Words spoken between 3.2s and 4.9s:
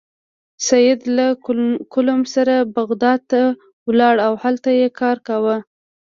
ته لاړ او هلته یې